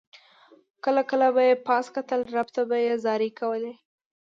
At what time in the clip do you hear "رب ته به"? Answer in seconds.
2.35-2.77